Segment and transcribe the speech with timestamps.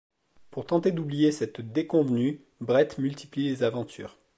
[0.49, 4.17] Pour tenter d’oublier cette déconvenue Brett multiplie les aventures.